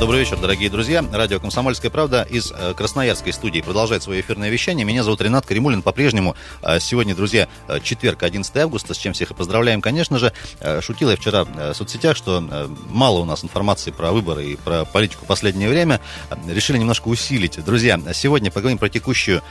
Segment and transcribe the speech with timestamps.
[0.00, 1.04] Добрый вечер, дорогие друзья.
[1.12, 4.86] Радио «Комсомольская правда» из э, Красноярской студии продолжает свое эфирное вещание.
[4.86, 5.82] Меня зовут Ренат Каримулин.
[5.82, 10.32] По-прежнему э, сегодня, друзья, э, четверг, 11 августа, с чем всех и поздравляем, конечно же.
[10.80, 12.42] Шутил я вчера в соцсетях, что
[12.88, 16.00] мало у нас информации про выборы и про политику в последнее время.
[16.48, 17.62] Решили немножко усилить.
[17.62, 19.42] Друзья, сегодня поговорим про текущую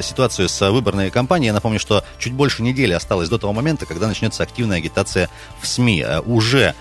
[0.00, 1.48] ситуацию с выборной кампанией.
[1.48, 5.28] Я напомню, что чуть больше недели осталось до того момента, когда начнется активная агитация
[5.60, 6.04] в СМИ.
[6.24, 6.74] Уже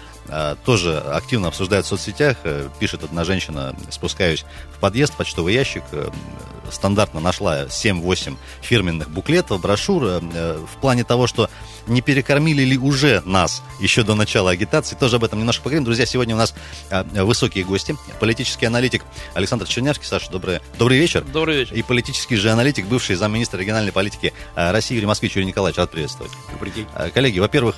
[0.66, 2.38] тоже активно обсуждают в соцсетях.
[2.44, 4.46] Э, пишет одна женщина, спускаюсь
[4.76, 6.10] в подъезд, почтовый ящик, э,
[6.72, 11.50] стандартно нашла 7-8 фирменных буклетов, брошюр в плане того, что
[11.88, 14.96] не перекормили ли уже нас еще до начала агитации.
[14.96, 15.86] Тоже об этом немножко поговорим.
[15.86, 16.54] Друзья, сегодня у нас
[17.14, 17.96] высокие гости.
[18.20, 19.04] Политический аналитик
[19.34, 20.06] Александр Чернявский.
[20.06, 21.24] Саша, добрый, добрый вечер.
[21.24, 21.74] Добрый вечер.
[21.76, 25.78] И политический же аналитик, бывший замминистра региональной политики России Юрий Москвич Юрий Николаевич.
[25.78, 26.32] Рад приветствовать.
[26.52, 26.88] Добрый день.
[27.14, 27.78] Коллеги, во-первых,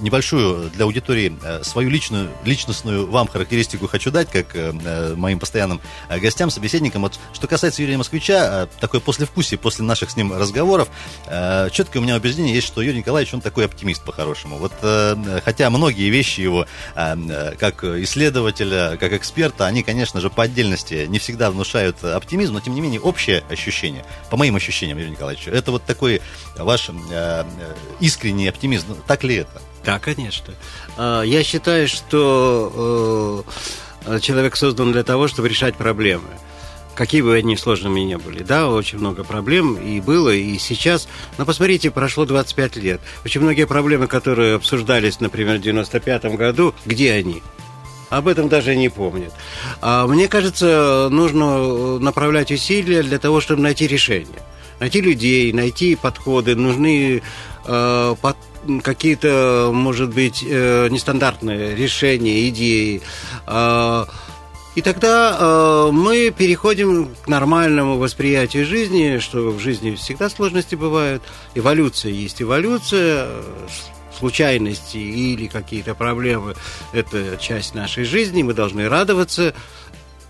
[0.00, 6.18] небольшую для аудитории свою личную, личностную вам характеристику хочу дать, как э, моим постоянным э,
[6.18, 7.02] гостям, собеседникам.
[7.02, 10.88] Вот, что касается Юрия Москвича, э, такое послевкусие после наших с ним разговоров,
[11.26, 14.56] э, четкое у меня убеждение есть, что Юрий Николаевич, он такой оптимист по-хорошему.
[14.56, 20.30] Вот, э, хотя многие вещи его, э, э, как исследователя, как эксперта, они, конечно же,
[20.30, 24.98] по отдельности не всегда внушают оптимизм, но, тем не менее, общее ощущение, по моим ощущениям,
[24.98, 26.20] Юрий Николаевич, это вот такой
[26.56, 26.90] ваш
[28.00, 28.96] искренний оптимизм.
[29.06, 29.62] Так ли это?
[29.84, 30.54] Да, конечно.
[30.96, 33.44] А, я считаю, что
[34.20, 36.28] человек создан для того, чтобы решать проблемы.
[36.94, 38.42] Какие бы они сложными ни были.
[38.42, 41.08] Да, очень много проблем и было, и сейчас.
[41.38, 43.00] Но посмотрите, прошло 25 лет.
[43.24, 47.42] Очень многие проблемы, которые обсуждались, например, в 95 году, где они?
[48.10, 49.32] Об этом даже не помнят.
[49.80, 54.42] А мне кажется, нужно направлять усилия для того, чтобы найти решение.
[54.80, 56.56] Найти людей, найти подходы.
[56.56, 57.22] Нужны
[57.66, 58.36] э, под,
[58.82, 63.00] какие-то, может быть, э, нестандартные решения, идеи.
[63.46, 64.08] А,
[64.80, 71.22] и тогда э, мы переходим к нормальному восприятию жизни, что в жизни всегда сложности бывают.
[71.54, 73.28] Эволюция есть эволюция,
[74.18, 76.54] случайности или какие-то проблемы–
[76.94, 79.52] это часть нашей жизни, мы должны радоваться,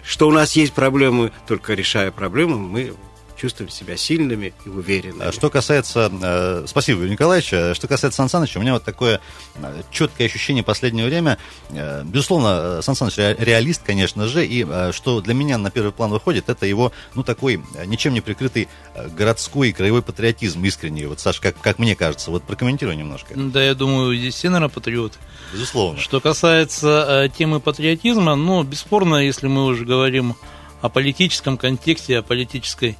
[0.02, 2.94] что у нас есть проблемы, только решая проблемы, мы
[3.40, 5.24] чувствуем себя сильными и уверенными.
[5.28, 8.84] А что касается, э, спасибо, Юрий Николаевич, а что касается Сан Саныча, у меня вот
[8.84, 9.20] такое
[9.56, 11.38] э, четкое ощущение последнее время,
[11.70, 16.48] э, безусловно, Сан Саныч реалист, конечно же, и что для меня на первый план выходит,
[16.48, 18.68] это его, ну, такой ничем не прикрытый
[19.16, 21.06] городской и краевой патриотизм искренний.
[21.06, 23.34] Вот, Саша, как, как мне кажется, вот прокомментируй немножко.
[23.34, 25.18] Да, я думаю, здесь все, наверное, патриоты.
[25.52, 25.98] Безусловно.
[25.98, 30.36] Что касается э, темы патриотизма, ну, бесспорно, если мы уже говорим
[30.80, 32.96] о политическом контексте, о политической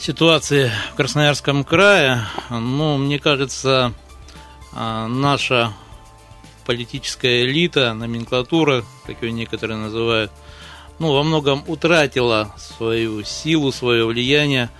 [0.00, 3.92] ситуации в Красноярском крае, ну, мне кажется,
[4.72, 5.72] а, наша
[6.64, 10.30] политическая элита, номенклатура, как ее некоторые называют,
[10.98, 14.70] ну, во многом утратила свою силу, свое влияние.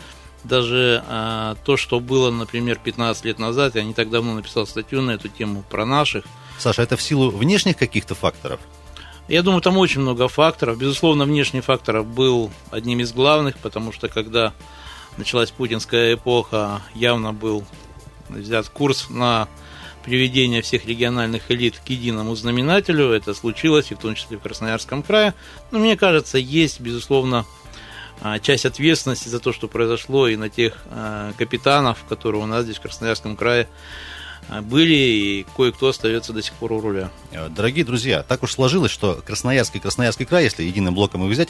[0.44, 5.02] Даже а, то, что было, например, 15 лет назад, я не так давно написал статью
[5.02, 6.24] на эту тему про наших.
[6.58, 8.60] Саша, это в силу внешних каких-то факторов?
[9.28, 10.78] Я думаю, там очень много факторов.
[10.78, 14.52] Безусловно, внешний фактор был одним из главных, потому что когда
[15.16, 17.64] началась путинская эпоха, явно был
[18.28, 19.48] взят курс на
[20.04, 23.10] приведение всех региональных элит к единому знаменателю.
[23.10, 25.34] Это случилось, и в том числе в Красноярском крае.
[25.70, 27.44] Но мне кажется, есть, безусловно,
[28.22, 32.64] а, часть ответственности за то, что произошло, и на тех а, капитанов, которые у нас
[32.64, 33.68] здесь в Красноярском крае
[34.62, 37.10] были, и кое-кто остается до сих пор у руля.
[37.32, 41.30] Э, дорогие друзья, так уж сложилось, что Красноярский и Красноярский край, если единым блоком их
[41.30, 41.48] взять,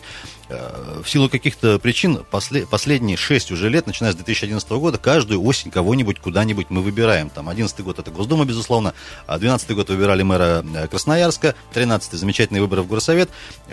[0.48, 5.42] э, в силу каких-то причин после, последние шесть уже лет, начиная с 2011 года, каждую
[5.42, 7.30] осень кого-нибудь куда-нибудь мы выбираем.
[7.30, 8.94] Там 11 год это Госдума, безусловно,
[9.26, 13.30] 12 год выбирали мэра э, Красноярска, 13 замечательные выборы в Горсовет,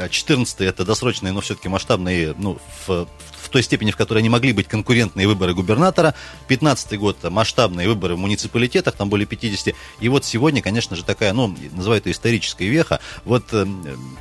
[0.09, 3.07] 14 это досрочные, но все-таки масштабные, ну, в, в
[3.49, 6.15] той степени, в которой они могли быть конкурентные выборы губернатора.
[6.47, 9.75] 15 год масштабные выборы в муниципалитетах, там более 50.
[9.99, 12.99] И вот сегодня, конечно же, такая, ну, называют это историческая веха.
[13.25, 13.67] Вот э,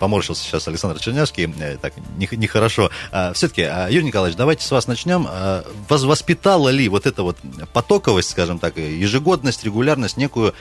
[0.00, 2.90] поморщился сейчас Александр Чернявский, э, так, нехорошо.
[3.12, 5.26] А, все-таки, а, Юрий Николаевич, давайте с вас начнем.
[5.29, 7.38] А, вас воспитала ли вот эта вот
[7.72, 10.55] потоковость, скажем так, ежегодность, регулярность, некую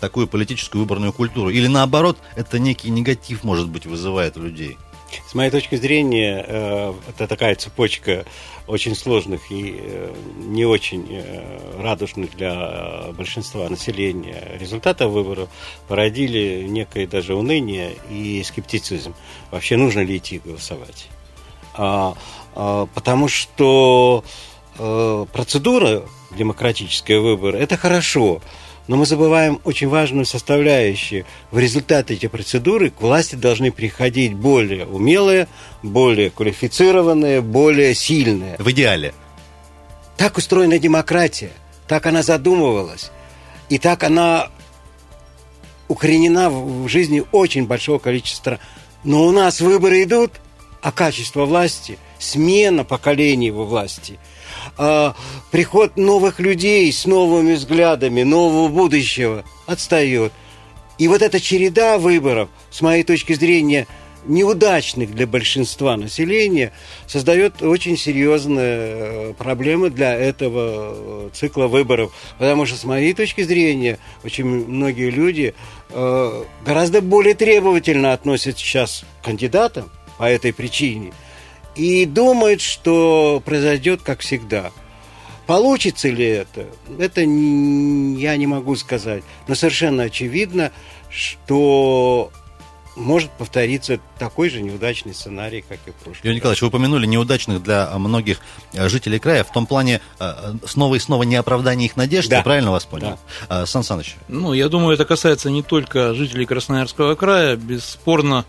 [0.00, 1.50] такую политическую выборную культуру?
[1.50, 4.76] Или наоборот, это некий негатив, может быть, вызывает у людей?
[5.28, 8.24] С моей точки зрения, э, это такая цепочка
[8.66, 15.48] очень сложных и э, не очень э, радужных для большинства населения результатов выборов
[15.88, 19.14] породили некое даже уныние и скептицизм.
[19.50, 21.08] Вообще нужно ли идти голосовать?
[21.74, 22.16] А,
[22.54, 24.24] а, потому что
[25.32, 26.02] процедура
[26.36, 28.42] демократического выбора– это хорошо,
[28.88, 31.24] Но мы забываем очень важную составляющую.
[31.50, 35.48] В результате этой процедуры к власти должны приходить более умелые,
[35.82, 38.56] более квалифицированные, более сильные.
[38.58, 39.12] В идеале.
[40.16, 41.50] Так устроена демократия.
[41.88, 43.10] Так она задумывалась.
[43.68, 44.50] И так она
[45.88, 48.60] укоренена в жизни очень большого количества.
[49.02, 50.32] Но у нас выборы идут,
[50.80, 54.20] а качество власти, смена поколений во власти–
[54.76, 55.14] а,
[55.50, 60.32] приход новых людей с новыми взглядами, нового будущего отстает.
[60.98, 63.86] И вот эта череда выборов, с моей точки зрения,
[64.26, 66.72] неудачных для большинства населения,
[67.06, 72.12] создает очень серьезные э, проблемы для этого э, цикла выборов.
[72.38, 75.54] Потому что, с моей точки зрения, очень многие люди
[75.90, 81.12] э, гораздо более требовательно относятся сейчас к кандидатам по этой причине–
[81.76, 84.72] и думает, что произойдет как всегда.
[85.46, 86.66] Получится ли это?
[86.98, 89.22] Это я не могу сказать.
[89.46, 90.72] Но совершенно очевидно,
[91.08, 92.32] что
[92.96, 96.20] может повториться такой же неудачный сценарий, как и в прошлом.
[96.22, 98.40] Юрий Николаевич, вы упомянули неудачных для многих
[98.72, 102.38] э, жителей края, в том плане э, снова и снова не оправдание их надежд, да.
[102.38, 103.18] я правильно вас понял?
[103.48, 103.62] Да.
[103.62, 104.16] Э, Сан Саныч.
[104.28, 108.46] Ну, я думаю, это касается не только жителей Красноярского края, бесспорно,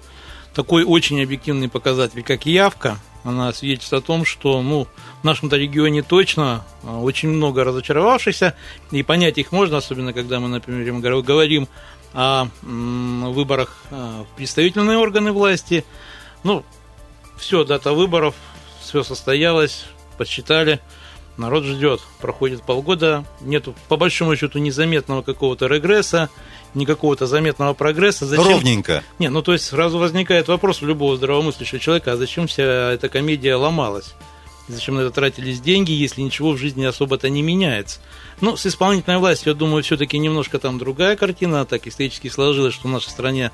[0.55, 4.87] такой очень объективный показатель, как явка, она свидетельствует о том, что ну,
[5.21, 8.55] в нашем-то регионе точно а, очень много разочаровавшихся,
[8.91, 11.67] и понять их можно, особенно когда мы, например, говорим
[12.13, 15.83] о выборах а, в представительные органы власти.
[16.43, 16.63] Ну,
[17.37, 18.33] все, дата выборов,
[18.81, 19.85] все состоялось,
[20.17, 20.79] подсчитали,
[21.35, 21.99] народ ждет.
[22.21, 26.29] Проходит полгода, нету по большому счету незаметного какого-то регресса,
[26.77, 28.25] никакого-то заметного прогресса.
[28.25, 28.45] Зачем...
[28.45, 29.03] Ровненько.
[29.19, 33.09] Не, ну то есть сразу возникает вопрос у любого здравомыслящего человека, а зачем вся эта
[33.09, 34.13] комедия ломалась?
[34.67, 37.99] Зачем на это тратились деньги, если ничего в жизни особо-то не меняется?
[38.41, 41.65] Ну, с исполнительной властью, я думаю, все-таки немножко там другая картина.
[41.65, 43.51] Так исторически сложилось, что в нашей стране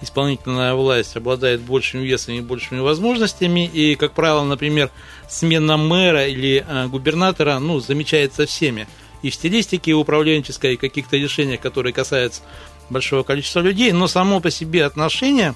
[0.00, 3.66] исполнительная власть обладает большим весом и большими возможностями.
[3.66, 4.90] И, как правило, например,
[5.28, 8.88] смена мэра или э, губернатора ну, замечается всеми
[9.22, 12.42] и в стилистике управленческой, и каких-то решениях, которые касаются
[12.90, 15.54] большого количества людей, но само по себе отношение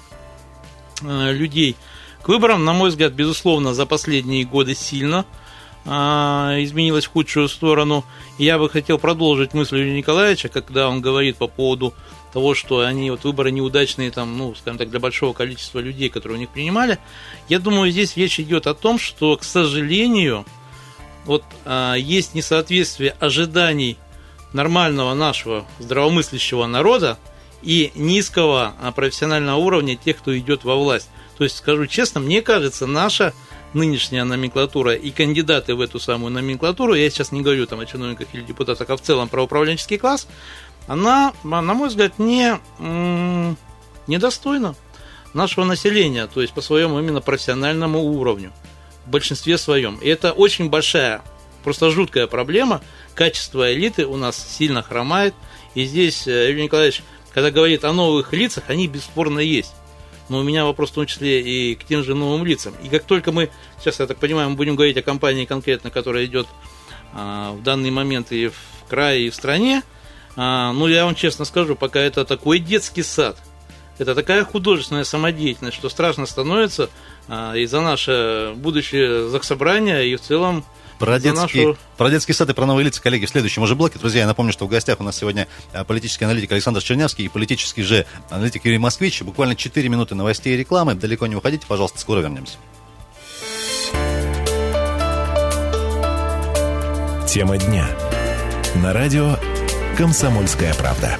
[1.01, 1.75] э, людей
[2.21, 5.25] к выборам, на мой взгляд, безусловно, за последние годы сильно
[5.85, 8.05] э, изменилось в худшую сторону.
[8.37, 11.93] И я бы хотел продолжить мысль Юрия Николаевича, когда он говорит по поводу
[12.31, 16.37] того, что они вот выборы неудачные, там, ну, скажем так, для большого количества людей, которые
[16.37, 16.99] у них принимали.
[17.49, 20.45] Я думаю, здесь речь идет о том, что, к сожалению,
[21.25, 23.97] вот а, есть несоответствие ожиданий
[24.53, 27.17] нормального нашего здравомыслящего народа
[27.61, 31.09] и низкого а, профессионального уровня тех, кто идет во власть.
[31.37, 33.33] То есть, скажу честно, мне кажется, наша
[33.73, 38.27] нынешняя номенклатура и кандидаты в эту самую номенклатуру, я сейчас не говорю там о чиновниках
[38.33, 40.27] или депутатах, а в целом про управленческий класс,
[40.87, 42.59] она, на мой взгляд, не,
[44.07, 44.75] недостойна
[45.33, 48.51] нашего населения, то есть по своему именно профессиональному уровню
[49.05, 49.97] в большинстве своем.
[49.97, 51.21] И это очень большая,
[51.63, 52.81] просто жуткая проблема.
[53.15, 55.33] Качество элиты у нас сильно хромает.
[55.75, 57.03] И здесь э, Юрий Николаевич,
[57.33, 59.73] когда говорит о новых лицах, они бесспорно есть.
[60.29, 62.73] Но у меня вопрос в том числе и к тем же новым лицам.
[62.83, 63.49] И как только мы,
[63.79, 66.47] сейчас, я так понимаю, мы будем говорить о компании конкретно, которая идет
[67.13, 68.55] а, в данный момент и в
[68.87, 69.83] крае, и в стране,
[70.37, 73.37] а, ну, я вам честно скажу, пока это такой детский сад–
[74.01, 76.89] это такая художественная самодеятельность, что страшно становится
[77.27, 80.65] а, и за наше будущее заксобрание, и в целом
[80.97, 81.77] про детский, нашу...
[81.97, 83.97] про детский сад и про новые лица, коллеги, в следующем уже блоке.
[83.97, 87.27] Друзья, я напомню, что в гостях у нас сегодня а, политический аналитик Александр Чернявский и
[87.27, 89.21] политический же аналитик Юрий Москвич.
[89.21, 90.95] Буквально 4 минуты новостей и рекламы.
[90.95, 92.57] Далеко не уходите, пожалуйста, скоро вернемся.
[97.27, 97.87] Тема дня.
[98.75, 99.37] На радио
[99.97, 101.17] «Комсомольская правда».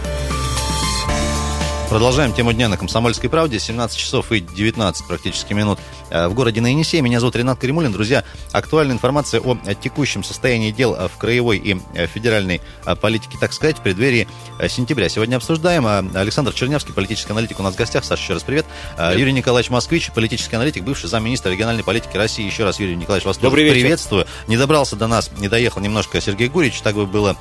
[1.91, 3.59] Продолжаем тему дня на «Комсомольской правде».
[3.59, 5.77] 17 часов и 19 практически минут
[6.11, 7.01] в городе на Енисее.
[7.01, 7.91] Меня зовут Ренат Каримулин.
[7.91, 13.53] Друзья, актуальная информация о текущем состоянии дел в краевой и э, федеральной э, политике, так
[13.53, 14.27] сказать, в преддверии
[14.67, 15.09] сентября.
[15.09, 15.87] Сегодня обсуждаем.
[16.15, 18.03] Александр Чернявский, политический аналитик у нас в гостях.
[18.05, 18.65] Саша, еще раз привет.
[18.95, 19.19] привет.
[19.19, 22.45] Юрий Николаевич Москвич, политический аналитик, бывший замминистра региональной политики России.
[22.45, 23.85] Еще раз, Юрий Николаевич, вас Добрый тоже вечер.
[23.85, 24.27] приветствую.
[24.47, 26.81] Не добрался до нас, не доехал немножко Сергей Гурич.
[26.81, 27.37] Так бы было...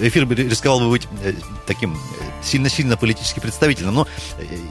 [0.00, 1.06] Эфир бы рисковал бы быть
[1.66, 1.96] таким
[2.42, 4.08] сильно-сильно политически представительным, но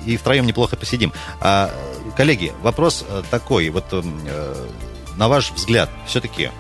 [0.06, 1.14] и втроем неплохо посидим.
[1.40, 1.72] А,
[2.16, 4.68] коллеги, вопрос э, такой, вот э,
[5.16, 6.52] на ваш взгляд, все-таки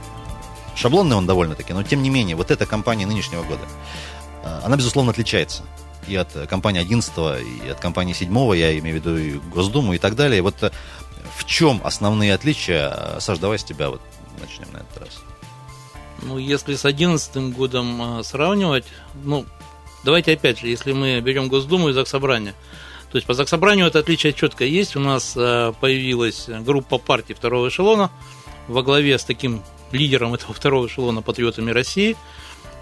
[0.76, 3.64] шаблонный он довольно-таки, но тем не менее, вот эта компания нынешнего года,
[4.44, 5.64] э, она, безусловно, отличается
[6.08, 7.14] и от компании 11
[7.66, 10.42] и от компании 7 я имею в виду и Госдуму и так далее.
[10.42, 10.56] Вот
[11.38, 13.20] в чем основные отличия?
[13.20, 14.02] Саш, давай с тебя вот
[14.40, 15.22] начнем на этот раз.
[16.24, 18.86] Ну, если с 2011 годом сравнивать,
[19.24, 19.46] ну,
[20.04, 22.56] давайте опять же, если мы берем Госдуму и Заксобрание,
[23.12, 24.96] то есть по Заксобранию это отличие четко есть.
[24.96, 28.12] У нас э, появилась группа партий второго эшелона
[28.68, 32.16] во главе с таким лидером этого второго эшелона патриотами России.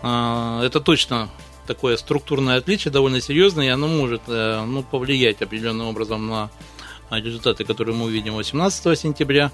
[0.03, 1.29] Э, это точно
[1.65, 6.49] такое структурное отличие, довольно серьезное, и оно может э, ну, повлиять определенным образом на
[7.09, 9.53] результаты, которые мы увидим 18 сентября.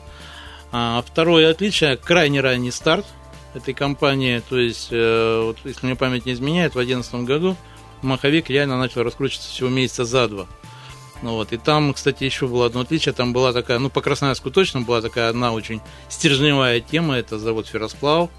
[0.72, 3.06] А второе отличие– крайне ранний старт
[3.54, 4.42] этой кампании.
[4.50, 7.56] То есть, вот, если мне память не изменяет, в 2011 году
[8.02, 10.48] маховик реально начал раскручиваться всего месяца за два.
[11.24, 11.54] Ну, вот.
[11.54, 13.14] И там, кстати, еще было одно отличие.
[13.14, 17.16] Там была такая, ну, по Красноярску точно была такая одна очень стержневая тема.
[17.16, 18.30] Это завод Ферросплав.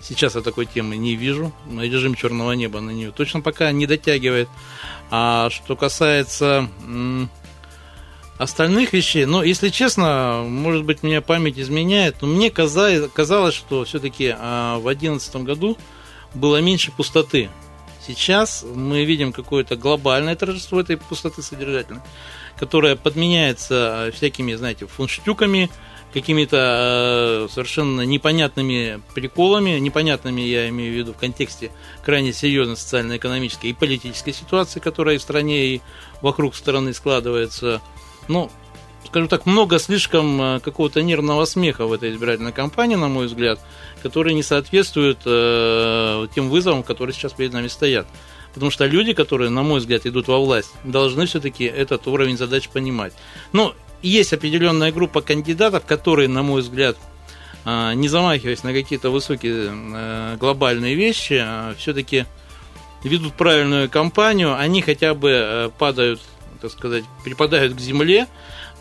[0.00, 1.52] Сейчас я такой темы не вижу.
[1.68, 4.48] Режим черного неба на нее точно пока не дотягивает.
[5.10, 6.68] А что касается
[8.38, 13.84] остальных вещей, ну, если честно, может быть, меня память изменяет, но мне казалось, казалось что
[13.84, 15.76] все-таки а, в 2011 году
[16.34, 17.50] было меньше пустоты
[18.06, 22.00] Сейчас мы видим какое-то глобальное торжество этой пустоты содержательной,
[22.56, 25.70] которое подменяется э, всякими, знаете, фунштюками,
[26.12, 31.70] какими-то э, совершенно непонятными приколами, непонятными я имею в виду в контексте
[32.04, 35.82] крайне серьезной социально-экономической и политической ситуации, которая в стране и
[36.22, 37.82] вокруг страны складывается.
[38.28, 38.50] Ну,
[39.06, 43.60] скажу так, много слишком э, какого-то нервного смеха в этой избирательной кампании, на мой взгляд,
[44.02, 48.06] которые не соответствуют э, тем вызовам, которые сейчас перед нами стоят.
[48.54, 52.68] Потому что люди, которые, на мой взгляд, идут во власть, должны все-таки этот уровень задач
[52.68, 53.12] понимать.
[53.52, 56.96] Но есть определенная группа кандидатов, которые, на мой взгляд,
[57.64, 62.26] э, не замахиваясь на какие-то высокие э, глобальные вещи, э, все-таки
[63.04, 66.20] ведут правильную кампанию, они хотя бы э, падают,
[66.60, 68.26] так сказать, припадают к земле,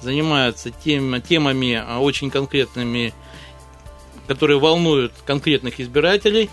[0.02, 3.14] занимаются тем, темами а, очень конкретными,
[4.28, 6.50] которые волнуют конкретных избирателей.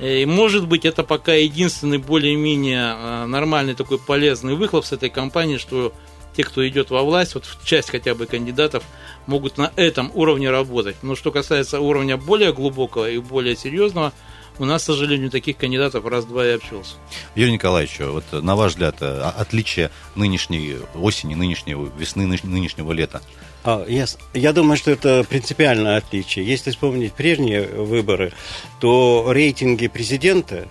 [0.00, 5.58] И, может быть, это пока единственный более-менее а, нормальный такой полезный выхлоп с этой кампании,
[5.58, 5.92] что
[6.36, 8.84] те, кто идет во власть, вот часть хотя бы кандидатов,
[9.26, 10.96] могут на этом уровне работать.
[11.02, 14.12] Но что касается уровня более глубокого и более серьезного,
[14.58, 16.94] у нас, к сожалению, таких кандидатов раз-два и общался.
[17.34, 23.22] Юрий Николаевич, вот на ваш взгляд, э, отличие нынешней осени, нынешней весны, нынешнего лета?
[23.64, 26.46] А, я, я думаю, что это принципиальное отличие.
[26.46, 28.32] Если вспомнить прежние выборы,
[28.80, 30.68] то рейтинги президента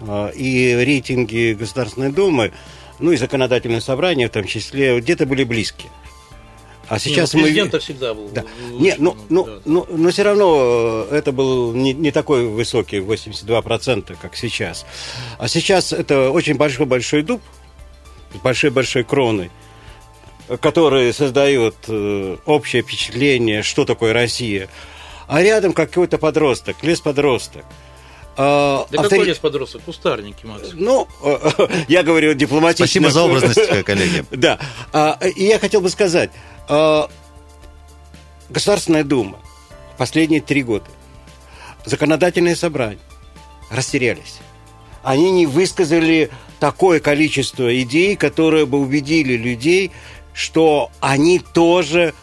[0.00, 2.52] а, и рейтинги Государственной Думы,
[2.98, 5.90] ну и законодательное собрание в том числе, где-то были близкие.
[6.92, 7.78] А сейчас Нет, мы...
[7.78, 8.28] всегда был.
[8.28, 8.44] Да.
[8.70, 9.60] Нет, ну, ну, да.
[9.64, 14.84] ну, но все равно э, это был не, не такой высокий, 82%, как сейчас.
[15.38, 17.40] А сейчас это очень большой-большой дуб
[18.34, 19.50] с большой-большой кроной,
[20.60, 24.68] который создает э, общее впечатление, что такое Россия.
[25.28, 27.64] А рядом какой-то подросток, лес-подросток.
[28.36, 29.18] А, да автори...
[29.18, 29.82] какой лес подросток?
[29.82, 30.70] Кустарники, Макс.
[30.72, 31.06] Ну,
[31.88, 32.86] я говорю дипломатично.
[32.86, 34.24] Спасибо за образность, коллеги.
[34.30, 34.58] Да.
[34.92, 36.30] А, и я хотел бы сказать,
[36.68, 37.08] а,
[38.48, 39.38] Государственная Дума
[39.96, 40.86] последние три года,
[41.84, 42.98] законодательное собрание
[43.70, 44.38] растерялись.
[45.02, 49.90] Они не высказали такое количество идей, которые бы убедили людей,
[50.32, 52.14] что они тоже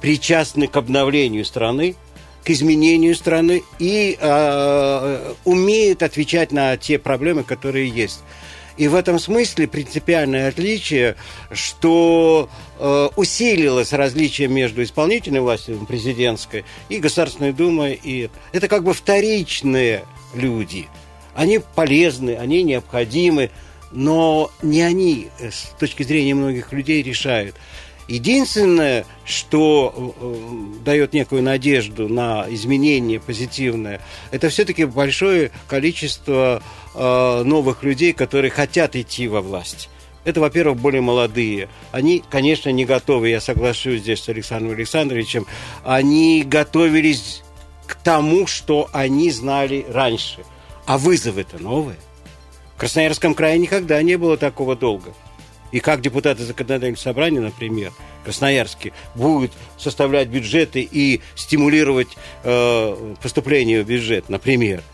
[0.00, 1.96] причастны к обновлению страны,
[2.44, 8.20] к изменению страны и э, умеют отвечать на те проблемы, которые есть.
[8.76, 11.14] И в этом смысле принципиальное отличие,
[11.52, 12.48] что
[12.78, 17.98] э, усилилось различие между исполнительной властью, президентской, и Государственной Думой.
[18.02, 20.88] И это как бы вторичные люди.
[21.34, 23.50] Они полезны, они необходимы,
[23.92, 27.54] но не они э, с точки зрения многих людей решают.
[28.06, 36.62] Единственное, что э, дает некую надежду на изменение позитивное, это все-таки большое количество
[36.94, 39.88] э, новых людей, которые хотят идти во власть.
[40.24, 41.68] Это, во-первых, более молодые.
[41.92, 45.46] Они, конечно, не готовы, я соглашусь здесь с Александром Александровичем,
[45.82, 47.42] они готовились
[47.86, 50.44] к тому, что они знали раньше.
[50.86, 51.96] А вызовы-то новые.
[52.76, 55.14] В Красноярском крае никогда не было такого долга.
[55.74, 57.90] И как депутаты законодательного собрания, например,
[58.22, 64.84] Красноярске, будут составлять бюджеты и стимулировать э, поступление в бюджет, например.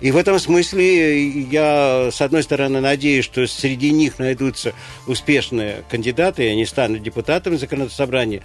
[0.00, 4.74] И в этом смысле я, с одной стороны, надеюсь, что среди них найдутся
[5.08, 8.42] успешные кандидаты, и они станут депутатами законодательного собрания,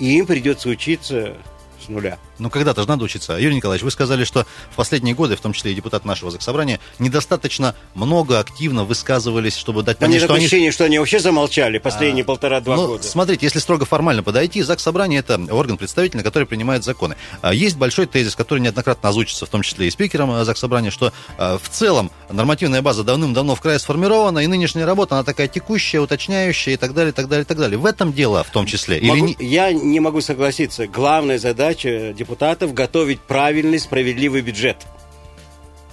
[0.00, 1.34] и им придется учиться
[1.80, 2.18] с нуля.
[2.38, 3.36] Ну, когда-то же надо учиться.
[3.38, 6.80] Юрий Николаевич, вы сказали, что в последние годы, в том числе и депутат нашего Заксобрания,
[6.98, 10.44] недостаточно много активно высказывались, чтобы дать понять, что они...
[10.44, 13.02] ощущение, что они вообще замолчали последние а, полтора-два ну, года.
[13.02, 17.16] Смотрите, если строго формально подойти, ЗАГС Собрание– это орган представительный, который принимает законы.
[17.42, 20.90] А есть большой тезис, который неоднократно озвучится, в том числе и спикером э, ЗАГС Собрания,
[20.90, 25.48] что э, в целом нормативная база давным-давно в крае сформирована, и нынешняя работа, она такая
[25.48, 27.78] текущая, уточняющая и так далее, и так далее, и так далее.
[27.78, 29.00] В этом дело в том числе.
[29.02, 29.36] Могу, Или...
[29.44, 30.86] Я не могу согласиться.
[30.86, 34.78] Главная задача депутатов– готовить правильный, справедливый бюджет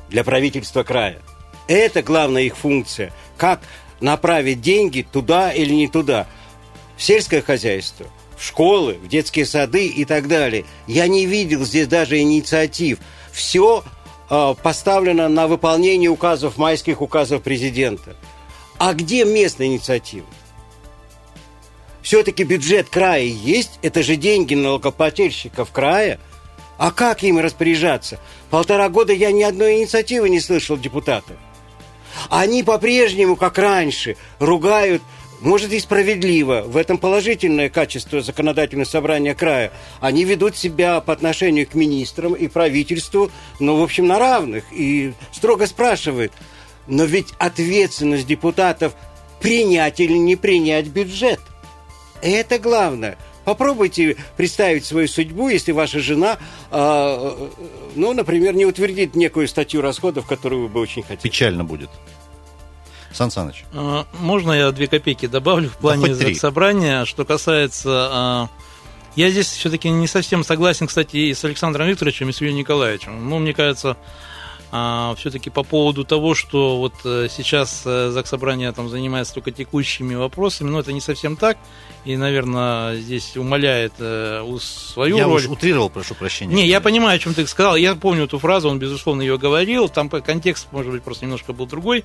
[0.09, 1.21] для правительства края.
[1.67, 3.13] Это главная их функция.
[3.37, 3.61] Как
[3.99, 6.25] направить деньги туда или не туда.
[6.97, 10.65] В сельское хозяйство, в школы, в детские сады и так далее.
[10.87, 12.97] Я не видел здесь даже инициатив.
[13.31, 13.83] Все
[14.29, 18.15] э, поставлено на выполнение указов, майских указов президента.
[18.79, 20.25] А где местная инициатива?
[22.03, 26.19] Все-таки бюджет края есть, это же деньги налогоплательщиков края–
[26.77, 28.19] а как им распоряжаться?
[28.49, 31.37] Полтора года я ни одной инициативы не слышал депутатов.
[32.29, 35.01] Они по-прежнему, как раньше, ругают,
[35.39, 39.71] может и справедливо, в этом положительное качество законодательного собрания края.
[39.99, 44.65] Они ведут себя по отношению к министрам и правительству, ну, в общем, на равных.
[44.71, 46.31] И строго спрашивают,
[46.87, 48.93] но ведь ответственность депутатов
[49.41, 51.39] принять или не принять бюджет.
[52.23, 56.37] Это главное– Попробуйте представить свою судьбу, если ваша жена,
[56.71, 57.49] э,
[57.95, 61.21] ну, например, не утвердит некую статью расходов, которую вы бы очень хотели.
[61.21, 61.89] Печально будет.
[63.11, 63.65] Сан Саныч.
[63.73, 67.05] А, можно я две копейки добавлю в плане да собрания?
[67.05, 68.09] Что касается...
[68.11, 68.49] А,
[69.15, 73.29] я здесь все-таки не совсем согласен, кстати, и с Александром Викторовичем, и с Юрием Николаевичем.
[73.29, 73.97] Ну, мне кажется,
[74.75, 79.51] а, все-таки по поводу того, что вот э, сейчас э, ЗАГС Собрания там занимается только
[79.51, 81.59] текущими вопросами, но это не совсем так,
[82.05, 85.43] и, наверное, здесь умаляет э, свою я роль.
[85.43, 86.55] Я утрировал, прошу прощения.
[86.55, 89.89] Не, я понимаю, о чем ты сказал, я помню эту фразу, он, безусловно, ее говорил,
[89.89, 92.03] там контекст, может быть, просто немножко был другой.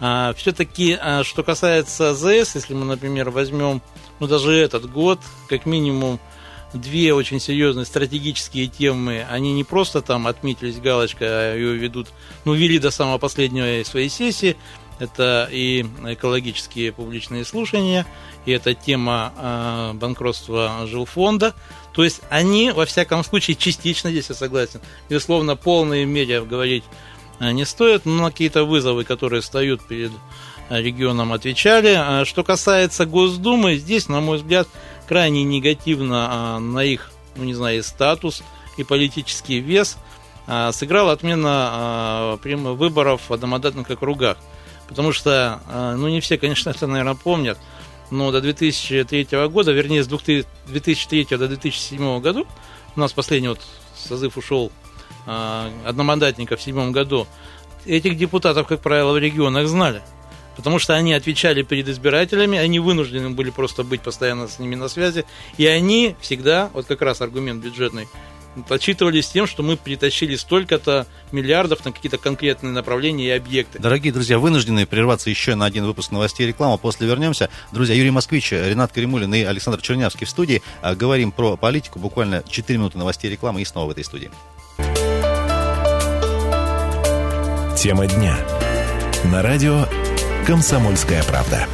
[0.00, 3.80] А, все-таки, а, что касается ЗС, если мы, например, возьмем,
[4.18, 6.18] ну, даже этот год, как минимум,
[6.72, 12.08] две очень серьезные стратегические темы, они не просто там отметились галочкой, а ее ведут,
[12.44, 14.56] ну, вели до самого последнего своей сессии.
[14.98, 18.04] Это и экологические публичные слушания,
[18.46, 21.54] и это тема э, банкротства жилфонда.
[21.92, 24.80] То есть они, во всяком случае, частично здесь я согласен.
[25.08, 26.82] Безусловно, полной мере говорить
[27.38, 30.10] а, не стоит, но на какие-то вызовы, которые встают перед
[30.68, 31.94] регионом, отвечали.
[31.96, 34.68] А что касается Госдумы, здесь, на мой взгляд,
[35.08, 38.42] крайне негативно а, на их, ну не знаю, статус
[38.76, 39.96] и политический вес
[40.46, 44.36] а, сыграла отмена а, выборов в одномандатных округах.
[44.86, 45.60] Потому что,
[45.98, 47.58] ну не все, конечно, это, наверное, помнят,
[48.10, 52.44] но до 2003 года, вернее, с 2003 до 2007 года,
[52.96, 53.60] у нас последний вот
[53.94, 54.72] созыв ушел
[55.26, 57.26] одномандатников в седьмом году,
[57.84, 60.02] этих депутатов, как правило, в регионах знали
[60.58, 64.88] потому что они отвечали перед избирателями, они вынуждены были просто быть постоянно с ними на
[64.88, 65.24] связи,
[65.56, 68.08] и они всегда, вот как раз аргумент бюджетный,
[68.68, 73.78] подсчитывались тем, что мы притащили столько-то миллиардов на какие-то конкретные направления и объекты.
[73.78, 76.76] Дорогие друзья, вынуждены прерваться еще на один выпуск новостей и рекламы.
[76.76, 77.50] После вернемся.
[77.70, 80.60] Друзья, Юрий Москвич, Ренат Каримулин и Александр Чернявский в студии.
[80.82, 82.00] А, говорим про политику.
[82.00, 84.32] Буквально 4 минуты новостей и рекламы и снова в этой студии.
[87.76, 88.36] Тема дня.
[89.26, 89.86] На радио
[90.48, 91.66] «Комсомольская правда».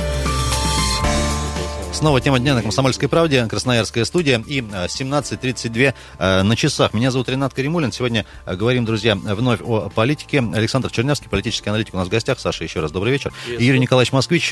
[1.95, 6.93] Снова тема дня на «Комсомольской правде», Красноярская студия и 17.32 э, э, на часах.
[6.93, 7.93] Меня зовут Ренат Каримулин.
[7.93, 10.41] Сегодня э, говорим, друзья, вновь о политике.
[10.41, 12.41] Александр Чернявский, политический аналитик у нас в гостях.
[12.41, 13.33] Саша, еще раз добрый вечер.
[13.47, 14.51] И Юрий Николаевич Москвич,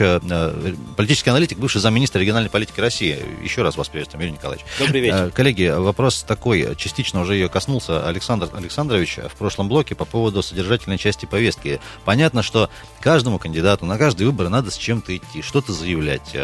[0.96, 3.18] политический аналитик, бывший замминистра региональной политики России.
[3.42, 4.64] Еще раз вас приветствуем, Юрий Николаевич.
[4.78, 5.32] Добрый вечер.
[5.34, 10.96] Коллеги, вопрос такой, частично уже ее коснулся Александр Александрович в прошлом блоке по поводу содержательной
[10.96, 11.80] части повестки.
[12.04, 16.36] Понятно, что каждому кандидату на каждый выбор надо с чем-то идти, что-то заявлять.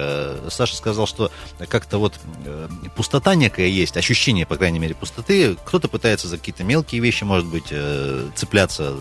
[0.49, 1.31] Саша сказал, что
[1.69, 5.57] как-то вот э, пустота некая есть, ощущение, по крайней мере, пустоты.
[5.65, 8.97] Кто-то пытается за какие-то мелкие вещи, может быть, э, цепляться.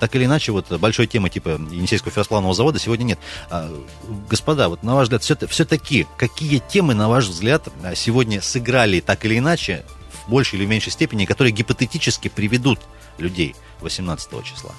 [0.00, 3.18] Так или иначе, вот большой темы типа Енисейского ферроплавного завода сегодня нет.
[3.50, 3.70] А,
[4.28, 9.38] господа, вот на ваш взгляд, все-таки какие темы, на ваш взгляд, сегодня сыграли так или
[9.38, 9.84] иначе
[10.24, 12.80] в большей или меньшей степени, которые гипотетически приведут
[13.18, 14.72] людей 18 числа?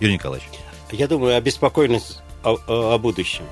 [0.00, 0.48] Юрий Николаевич.
[0.90, 3.44] Я думаю, обеспокоенность о, о, о будущем.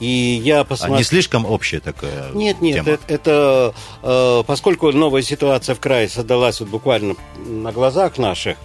[0.00, 0.06] И
[0.44, 0.96] я посмотрел...
[0.96, 2.98] А не слишком общая такая Нет, нет, тема?
[3.06, 8.56] это, это поскольку новая ситуация в крае создалась вот буквально на глазах наших,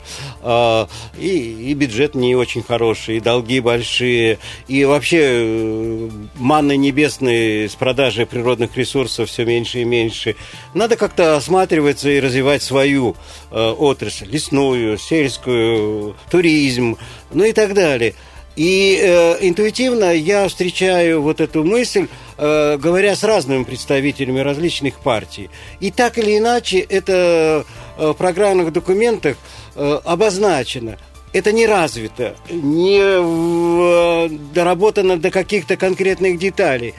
[0.42, 0.86] э,
[1.18, 7.76] и, и бюджет не очень хороший, и долги большие, и вообще э, манны небесные с
[7.76, 10.36] продажей природных ресурсов все меньше и меньше.
[10.74, 13.16] Надо как-то осматриваться и развивать свою
[13.52, 16.98] э, отрасль, лесную, сельскую, туризм,
[17.32, 18.16] ну и так далее.
[18.56, 25.50] И э, интуитивно я встречаю вот эту мысль, э, говоря с разными представителями различных партий.
[25.80, 27.66] И так или иначе это
[27.98, 29.38] э, в программных документах
[29.76, 30.98] э, обозначено.
[31.32, 36.94] Это не развито, не в, э, доработано до каких-то конкретных деталей.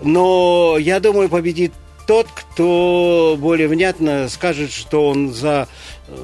[0.00, 1.72] Но я думаю, победит
[2.06, 5.66] тот, кто более внятно скажет, что он за
[6.06, 6.14] э,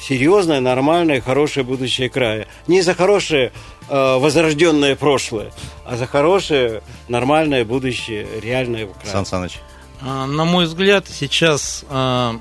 [0.00, 2.46] серьезное, нормальное, хорошее будущее края.
[2.66, 3.52] Не за хорошее
[3.88, 5.52] возрожденное прошлое,
[5.84, 9.12] а за хорошее, нормальное будущее, реальное края.
[9.12, 9.60] Сан Саныч.
[10.00, 12.36] А, На мой взгляд, сейчас а,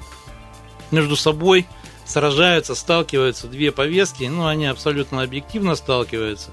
[0.91, 1.65] между собой
[2.05, 4.25] сражаются, сталкиваются две повестки.
[4.25, 6.51] Ну, они абсолютно объективно сталкиваются.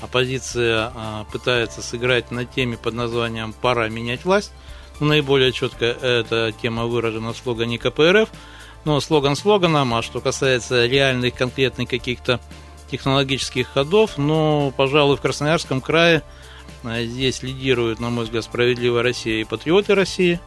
[0.00, 4.52] Оппозиция а, пытается сыграть на теме под названием «Пора менять власть».
[4.98, 8.28] Ну, наиболее четко эта тема выражена в слогане КПРФ.
[8.84, 12.40] Но слоган слоганом, а что касается реальных, конкретных каких-то
[12.90, 16.22] технологических ходов, ну, пожалуй, в Красноярском крае
[16.84, 20.40] а, здесь лидируют, на мой взгляд, «Справедливая Россия» и «Патриоты России».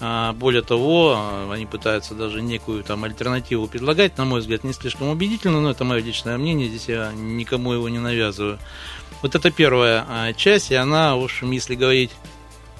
[0.00, 4.72] А, Более того, а, они пытаются даже некую там альтернативу предлагать, на мой взгляд, не
[4.72, 8.58] слишком убедительно, но это мое личное мнение, здесь я никому его не навязываю.
[9.22, 12.10] Вот это первая а, часть, и она, в общем, если говорить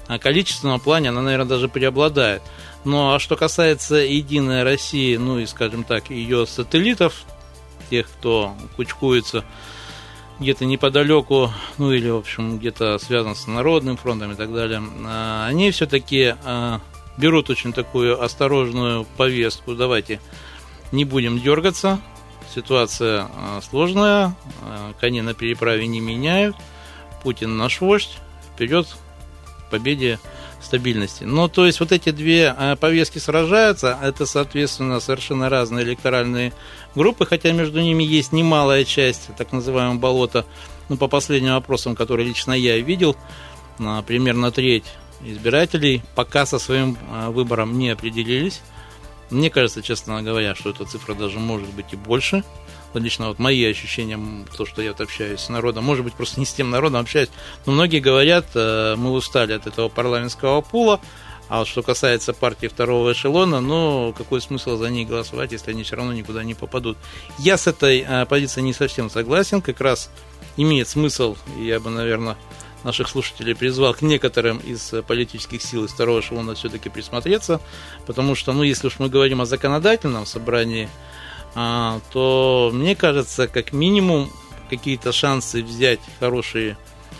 [0.07, 2.41] о количественном плане, она, наверное, даже преобладает.
[2.83, 7.23] Ну, а что касается Единой России, ну и, скажем так, ее сателлитов,
[7.93, 9.45] тех, кто кучкуется
[10.39, 15.45] где-то неподалеку, ну или, в общем, где-то связан с Народным фронтом и так далее, а,
[15.45, 16.81] они все-таки а,
[17.19, 19.75] берут очень такую осторожную повестку.
[19.75, 20.19] Давайте
[20.91, 21.99] не будем дергаться,
[22.51, 24.35] ситуация а, сложная,
[24.99, 26.55] кони на переправе не меняют,
[27.21, 28.17] Путин наш вождь,
[28.55, 30.19] вперед к победе
[30.63, 31.23] стабильности.
[31.23, 36.53] Ну, то есть вот эти две а, повестки сражаются, это, соответственно, совершенно разные электоральные
[36.95, 40.45] группы, хотя между ними есть немалая часть так называемого болота,
[40.89, 43.15] ну, по последним вопросам, которые лично я видел,
[43.79, 44.85] а, примерно треть
[45.25, 48.61] избирателей пока со своим а, выбором не определились.
[49.29, 52.43] Мне кажется, честно говоря, что эта цифра даже может быть и больше.
[52.93, 54.19] Лично вот мои ощущения,
[54.55, 57.29] то, что я вот общаюсь с народом, может быть, просто не с тем народом общаюсь,
[57.65, 60.99] но многие говорят, э, мы устали от этого парламентского пула,
[61.49, 65.83] а вот что касается партии второго эшелона, ну, какой смысл за них голосовать, если они
[65.83, 66.97] все равно никуда не попадут.
[67.37, 70.09] Я с этой э, позицией не совсем согласен, как раз
[70.57, 72.37] имеет смысл, я бы, наверное,
[72.83, 77.61] наших слушателей призвал к некоторым из политических сил из второго эшелона все-таки присмотреться,
[78.05, 80.89] потому что, ну, если уж мы говорим о законодательном собрании,
[81.53, 84.29] то мне кажется, как минимум
[84.69, 86.77] какие-то шансы взять хорошие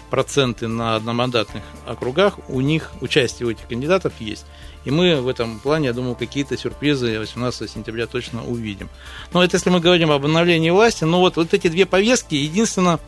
[0.10, 4.46] проценты на одномандатных округах у них, участие у этих кандидатов есть.
[4.86, 8.89] И мы в этом плане, я думаю, какие-то сюрпризы 18 сентября точно увидим.
[9.34, 13.00] Но это если мы говорим об обновлении власти, но вот, вот эти две повестки, единственное,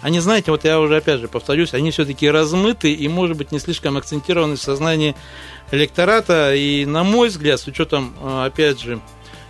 [0.00, 3.58] они, знаете, вот я уже опять же повторюсь, они все-таки размыты и, может быть, не
[3.58, 5.14] слишком акцентированы в сознании
[5.70, 6.54] электората.
[6.54, 9.00] И, на мой взгляд, с учетом, э, опять же,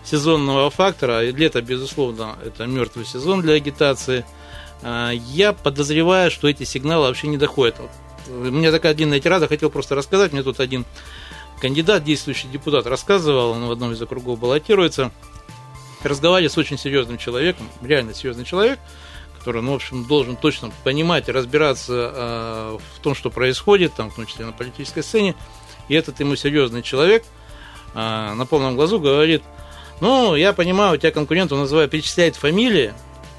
[0.09, 4.25] сезонного фактора, лето, безусловно, это мертвый сезон для агитации,
[4.83, 7.77] э, я подозреваю, что эти сигналы вообще не доходят.
[8.29, 10.33] У меня такая длинная тирада, хотел просто рассказать.
[10.33, 10.85] Мне тут один
[11.61, 15.11] кандидат, действующий депутат, рассказывал, он в одном из округов баллотируется,
[16.03, 18.79] разговаривая с очень серьезным человеком, реально серьезный человек,
[19.39, 24.11] который, ну, в общем, должен точно понимать и разбираться э, в том, что происходит, там,
[24.11, 25.35] в том числе на политической сцене.
[25.89, 27.25] И этот ему серьезный человек
[27.95, 27.99] э,
[28.35, 29.43] на полном глазу говорит,
[30.01, 32.93] ну, я понимаю, у тебя конкурент, он называет, перечисляет фамилии,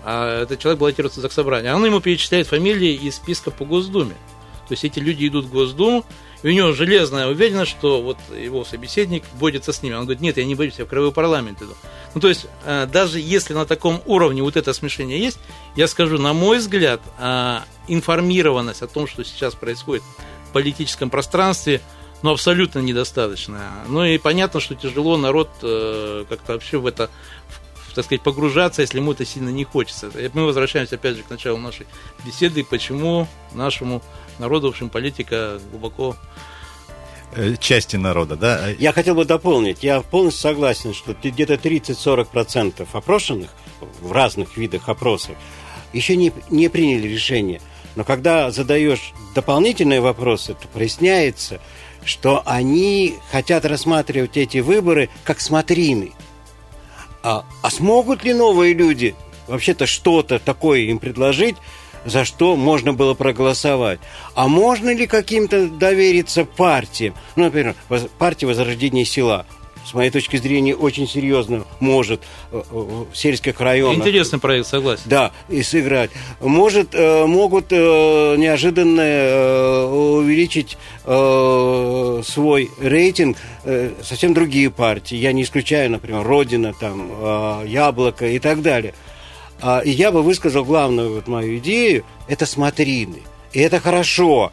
[0.04, 1.74] а этот человек баллотируется за собрание.
[1.74, 4.16] Он ему перечисляет фамилии из списка по Госдуме.
[4.68, 6.06] То есть эти люди идут в Госдуму,
[6.44, 9.96] и у него железная уверенность, что вот его собеседник борется с ними.
[9.96, 11.74] Он говорит, нет, я не борюсь, я в краевой парламент иду.
[12.14, 15.40] Ну, то есть, э, даже если на таком уровне вот это смешение есть,
[15.76, 20.04] я скажу, на мой взгляд, э, информированность о том, что сейчас происходит
[20.50, 21.82] в политическом пространстве,
[22.22, 23.72] ну, абсолютно недостаточная.
[23.88, 27.10] Ну, и понятно, что тяжело народ э, как-то вообще в это
[27.88, 30.10] в, так сказать, погружаться, если ему это сильно не хочется.
[30.10, 31.88] И Мы возвращаемся опять же к началу нашей
[32.26, 34.02] беседы, почему нашему
[34.38, 36.16] народу, в общем, политика глубоко
[37.32, 38.70] Э, Части народа, да?
[38.80, 39.84] Я хотел бы дополнить.
[39.84, 43.52] Я полностью согласен, что где-то 30-40% опрошенных
[44.02, 45.36] в разных видах опросов
[45.94, 47.62] еще не, не приняли решение.
[47.96, 51.60] Но когда задаешь дополнительные вопросы, то проясняется,
[52.10, 56.14] что они хотят рассматривать эти выборы как смотрины.
[57.22, 59.16] А, а смогут ли новые люди
[59.48, 61.56] вообще-то что-то такое им предложить,
[62.06, 64.00] за что можно было проголосовать.
[64.34, 67.14] А можно ли каким-то довериться партиям?
[67.36, 67.76] Ну, например,
[68.18, 69.46] партия Возрождения села
[69.90, 72.22] с моей точки зрения, очень серьезно может
[72.52, 73.98] э, э, в сельских районах...
[73.98, 75.02] Интересный проект, согласен.
[75.06, 76.12] Да, и сыграть.
[76.40, 79.00] Может, э, могут неожиданно
[79.88, 83.38] увеличить свой рейтинг
[84.04, 85.16] совсем другие партии.
[85.16, 88.94] Я не исключаю, например, Родина, там, Яблоко и так далее.
[89.62, 93.24] А, и я бы высказал главную вот мою идею– это смотрины.
[93.52, 94.52] И это хорошо.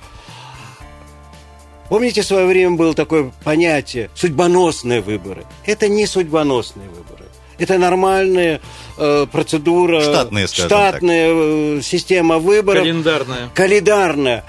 [1.88, 5.44] Помните, в свое время было такое понятие «судьбоносные выборы».
[5.64, 7.25] Это не судьбоносные выборы.
[7.59, 8.61] Это нормальная
[8.99, 10.01] э, процедура.
[10.01, 12.83] Штатная, штатная э, система выборов.
[12.83, 13.51] Календарная.
[13.55, 14.44] Календарная.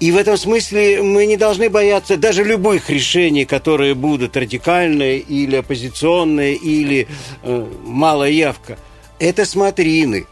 [0.00, 5.56] И в этом смысле мы не должны бояться даже любых решений, которые будут радикальные или
[5.56, 7.08] оппозиционные, или
[7.42, 8.78] э, малая явка
[9.18, 10.26] это смотрины.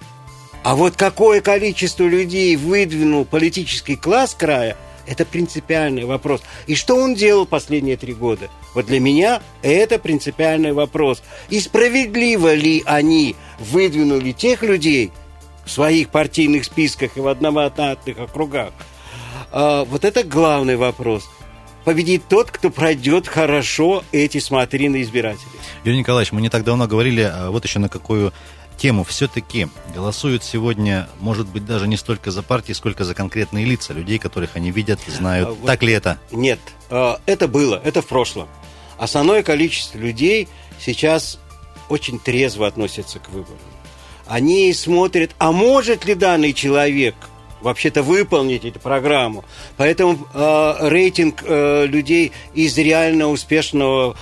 [0.63, 6.43] А вот какое количество людей выдвинул политический класс края, это принципиальный вопрос.
[6.67, 8.49] И что он делал последние три года?
[8.75, 11.23] Вот для меня это принципиальный вопрос.
[11.49, 15.13] И справедливо ли они выдвинули тех людей
[15.65, 18.73] в своих партийных списках и в одномандатных округах?
[19.53, 21.29] А, вот это главный вопрос
[21.85, 25.45] победит тот, кто пройдет хорошо эти смотрины избиратели.
[25.85, 28.33] Юрий Николаевич, мы не так давно говорили, а, вот еще на какую
[28.77, 33.93] тему все-таки голосуют сегодня, может быть, даже не столько за партии, сколько за конкретные лица,
[33.93, 35.49] людей, которых они видят, знают.
[35.49, 36.19] А, вот так ли это?
[36.31, 36.61] Нет,
[36.91, 38.49] а, это было, это в прошлом.
[38.99, 40.49] Основное количество людей
[40.81, 41.39] сейчас
[41.89, 43.59] очень трезво относятся к выборам.
[44.27, 47.15] Они смотрят, а может ли данный человек
[47.65, 49.45] вообще-то выполнить эту программу.
[49.77, 54.17] Поэтому э, рейтинг э, людей из реально успешного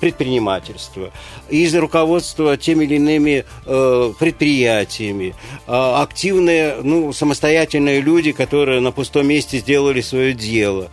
[0.00, 1.10] предпринимательства,
[1.48, 5.34] из руководства теми или иными э, предприятиями,
[5.66, 10.90] э, активные, ну, самостоятельные люди, которые на пустом месте сделали свое дело.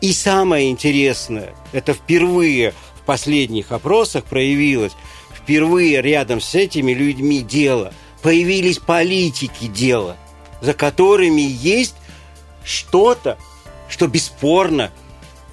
[0.00, 4.92] И самое интересное, это впервые в последних опросах проявилось,
[5.34, 10.16] впервые рядом с этими людьми дело, появились политики дела,
[10.60, 11.94] за которыми есть
[12.64, 13.38] что-то,
[13.88, 14.90] что бесспорно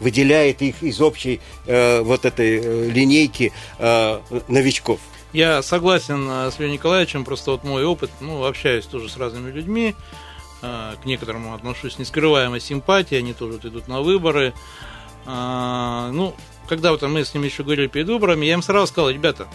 [0.01, 4.99] выделяет их из общей э, вот этой э, линейки э, новичков.
[5.31, 9.49] Я согласен э, с Леонидом Николаевичем, просто вот мой опыт, ну, общаюсь тоже с разными
[9.51, 9.95] людьми,
[10.61, 14.53] э, к некоторым отношусь с нескрываемой симпатией, они тоже вот идут на выборы.
[15.25, 16.35] Э, ну,
[16.67, 19.47] когда вот мы с ними еще говорили перед выборами, я им сразу сказал, ребята,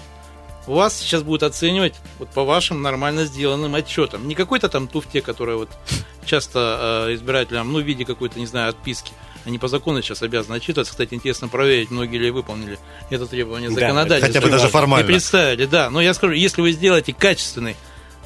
[0.75, 4.27] вас сейчас будут оценивать вот по вашим нормально сделанным отчетам.
[4.27, 5.71] Не какой-то там туфте, которая вот
[6.25, 9.13] часто э, избирателям, ну, в виде какой-то, не знаю, отписки.
[9.45, 10.93] Они по закону сейчас обязаны отчитываться.
[10.93, 12.79] Кстати, интересно проверить, многие ли выполнили
[13.11, 14.27] это требование законодательства.
[14.27, 15.05] хотя бы даже формально.
[15.05, 15.89] И представили, да.
[15.89, 17.77] Но я скажу, если вы сделаете качественный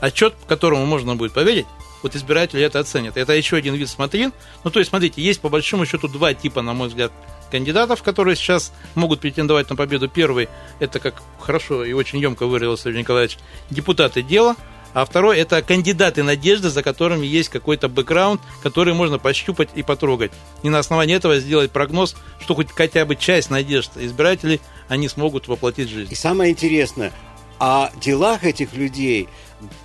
[0.00, 1.66] отчет, которому можно будет поверить,
[2.03, 3.18] вот избиратели это оценят.
[3.18, 4.33] Это еще один вид смотрин.
[4.64, 7.12] Ну, то есть, смотрите, есть по большому счету два типа, на мой взгляд,
[7.51, 10.09] кандидатов, которые сейчас могут претендовать на победу.
[10.09, 13.39] Первый, это, как хорошо и очень емко выразился Сергей Николаевич,
[13.71, 14.57] депутаты дела–
[14.93, 20.33] а второй это кандидаты надежды, за которыми есть какой-то бэкграунд, который можно пощупать и потрогать.
[20.63, 25.47] И на основании этого сделать прогноз, что хоть хотя бы часть надежд избирателей они смогут
[25.47, 26.13] воплотить в жизнь.
[26.13, 27.13] И самое интересное,
[27.61, 29.29] о делах этих людей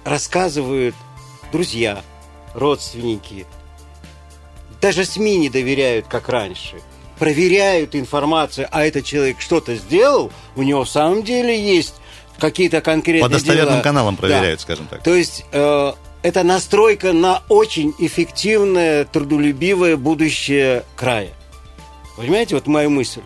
[0.03, 0.95] рассказывают
[1.51, 2.01] друзья,
[2.53, 3.45] родственники.
[4.81, 6.81] Даже СМИ не доверяют, как раньше.
[7.19, 11.95] Проверяют информацию, а этот человек что-то сделал, у него в самом деле есть
[12.37, 13.83] какие-то конкретные По достоверным дела.
[13.83, 14.63] каналам проверяют, да.
[14.63, 15.03] скажем так.
[15.03, 21.29] То есть э, это настройка на очень эффективное, трудолюбивое будущее края.
[22.17, 23.21] Понимаете, вот моя мысль.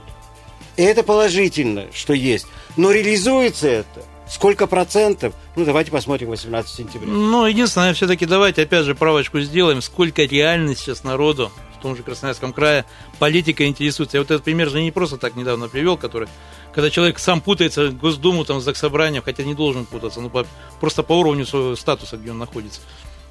[0.78, 2.46] И это положительно, что есть.
[2.78, 5.34] Но реализуется это Сколько процентов?
[5.56, 7.08] Ну, давайте посмотрим 18 сентября.
[7.08, 9.82] Ну, единственное, все-таки давайте опять же правочку сделаем.
[9.82, 12.86] Сколько реально сейчас народу в том же Красноярском крае
[13.18, 14.18] политика интересуется.
[14.18, 16.28] Я вот этот пример же не просто так недавно привел, который
[16.74, 20.46] когда человек сам путается в Госдуму, там, с Заксобранием, хотя не должен путаться, ну, по,
[20.80, 22.82] просто по уровню своего статуса, где он находится.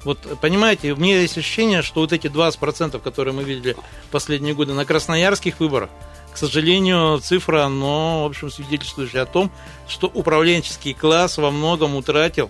[0.03, 3.75] Вот, понимаете, у меня есть ощущение, что вот эти 20%, которые мы видели
[4.11, 5.89] последние годы на красноярских выборах,
[6.33, 9.51] к сожалению, цифра, но, в общем, свидетельствующая о том,
[9.87, 12.49] что управленческий класс во многом утратил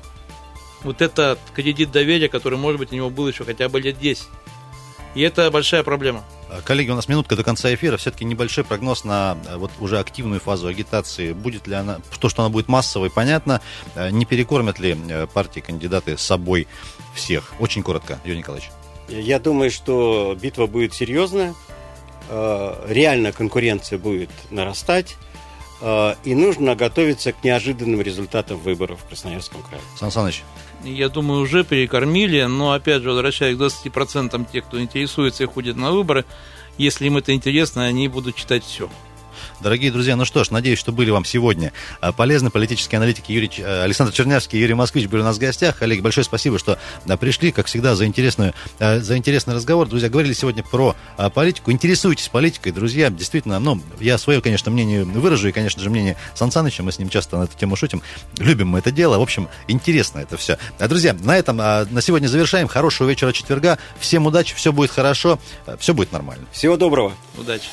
[0.83, 4.27] вот этот кредит доверия, который, может быть, у него был еще хотя бы лет 10.
[5.15, 6.24] И это большая проблема.
[6.63, 7.98] Коллеги, у нас минутка до конца эфира.
[7.98, 11.32] Все-таки небольшой прогноз на э, вот уже активную фазу агитации.
[11.32, 13.62] Будет ли она, то, что она будет массовой, понятно.
[13.95, 16.67] Э, не перекормят ли э, партии кандидаты собой
[17.13, 17.54] всех?
[17.60, 18.72] Очень коротко, Юрий Николаевич.
[19.08, 21.56] Я думаю, что битва будет серьезная,
[22.30, 25.17] реально конкуренция будет нарастать,
[25.82, 29.82] и нужно готовиться к неожиданным результатам выборов в Красноярском крае.
[29.98, 30.43] Сан Саныч,
[30.83, 35.75] Я думаю, уже перекормили, но опять же, возвращаясь к 20% тех, кто интересуется и ходит
[35.75, 36.25] на выборы,
[36.77, 38.89] если им это интересно, они будут читать все.
[39.62, 43.52] Дорогие друзья, ну что ж, надеюсь, что были вам сегодня а, полезны политические аналитики Юрий,
[43.58, 45.82] э, Александр Чернявский и Юрий Москвич были у нас в гостях.
[45.82, 49.88] Олег, большое спасибо, что а, пришли, как всегда, за, интересную, а, за интересный разговор.
[49.88, 50.95] Друзья, говорили сегодня про
[51.36, 51.72] политику.
[51.72, 53.10] Интересуйтесь политикой, друзья.
[53.10, 57.00] Действительно, ну, я свое, конечно, мнение выражу, и, конечно же, мнение Сан Саныча, мы с
[57.00, 58.02] ним часто на эту тему шутим.
[58.38, 59.17] Любим мы это дело.
[59.19, 60.58] В общем, интересно это все.
[60.80, 62.69] А, друзья, на этом на сегодня завершаем.
[62.69, 63.78] Хорошего вечера четверга.
[64.00, 65.38] Всем удачи, все будет хорошо,
[65.80, 66.45] все будет нормально.
[66.54, 67.13] Всего доброго!
[67.38, 67.67] Удачи!